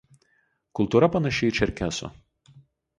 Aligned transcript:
Kultūra 0.79 1.11
panaši 1.17 1.47
į 1.53 1.57
čerkesų. 1.61 2.15